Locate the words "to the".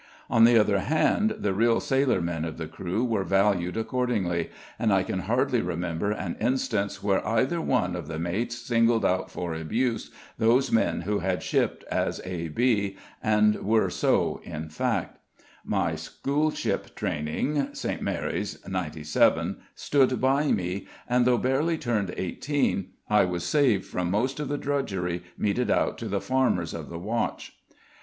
25.99-26.19